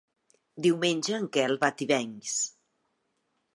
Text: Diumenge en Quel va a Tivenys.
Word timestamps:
Diumenge 0.65 1.13
en 1.19 1.27
Quel 1.37 1.53
va 1.65 1.71
a 1.73 1.77
Tivenys. 1.83 2.35